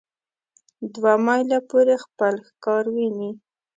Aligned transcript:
دوه 0.93 1.13
مایله 1.25 1.59
پورې 1.69 1.95
خپل 2.05 2.33
ښکار 2.47 2.85
ویني. 2.95 3.31